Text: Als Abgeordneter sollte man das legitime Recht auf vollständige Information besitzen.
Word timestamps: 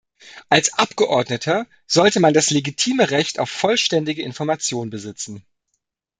Als 0.49 0.73
Abgeordneter 0.79 1.67
sollte 1.85 2.19
man 2.19 2.33
das 2.33 2.49
legitime 2.49 3.11
Recht 3.11 3.37
auf 3.37 3.51
vollständige 3.51 4.23
Information 4.23 4.89
besitzen. 4.89 5.45